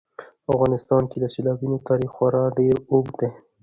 [0.45, 3.29] په افغانستان کې د سیلابونو تاریخ خورا ډېر اوږد دی.